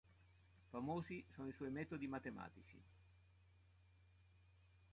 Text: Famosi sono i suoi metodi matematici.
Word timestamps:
Famosi 0.71 1.23
sono 1.29 1.49
i 1.49 1.53
suoi 1.53 1.69
metodi 1.69 2.07
matematici. 2.07 2.81